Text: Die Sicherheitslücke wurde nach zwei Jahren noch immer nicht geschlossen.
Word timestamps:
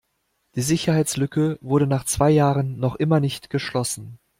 Die 0.55 0.63
Sicherheitslücke 0.63 1.59
wurde 1.61 1.85
nach 1.85 2.05
zwei 2.05 2.31
Jahren 2.31 2.79
noch 2.79 2.95
immer 2.95 3.19
nicht 3.19 3.51
geschlossen. 3.51 4.17